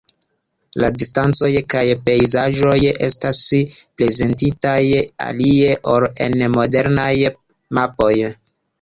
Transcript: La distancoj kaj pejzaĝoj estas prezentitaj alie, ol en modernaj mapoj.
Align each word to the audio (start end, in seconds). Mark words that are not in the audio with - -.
La 0.83 0.87
distancoj 1.01 1.49
kaj 1.73 1.83
pejzaĝoj 2.07 2.73
estas 3.09 3.43
prezentitaj 4.01 4.81
alie, 5.29 5.79
ol 5.95 6.11
en 6.29 6.43
modernaj 6.59 7.09
mapoj. 7.83 8.15